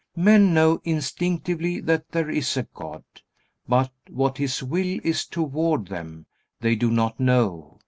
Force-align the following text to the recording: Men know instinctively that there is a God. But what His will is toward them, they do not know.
Men 0.17 0.51
know 0.51 0.81
instinctively 0.83 1.79
that 1.81 2.09
there 2.09 2.27
is 2.27 2.57
a 2.57 2.63
God. 2.73 3.03
But 3.67 3.91
what 4.09 4.39
His 4.39 4.63
will 4.63 4.99
is 5.03 5.27
toward 5.27 5.89
them, 5.89 6.25
they 6.59 6.75
do 6.75 6.89
not 6.89 7.19
know. 7.19 7.79